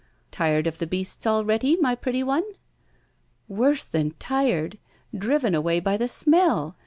[0.31, 2.41] "Tired of the beasts already, my pretty one?"
[3.47, 4.79] "Worse than tired
[5.15, 6.75] driven away by the smell!